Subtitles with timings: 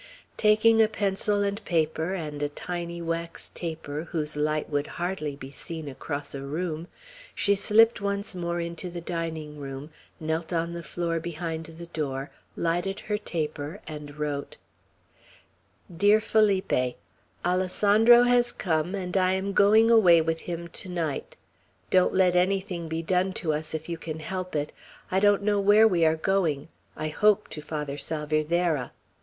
[0.37, 5.51] Taking a pencil and paper, and a tiny wax taper, whose light would hardly be
[5.51, 6.87] seen across a room,
[7.35, 12.31] she slipped once more into the dining room, knelt on the floor behind the door,
[12.55, 14.57] lighted her taper, and wrote:
[15.95, 16.95] "DEAR FELIPE,
[17.45, 21.35] Alessandro has come, and I am going away with him to night.
[21.91, 24.71] Don't let anything be done to us, if you can help it.
[25.11, 26.69] I don't know where we are going.
[26.97, 28.93] I hope, to Father Salvierderra.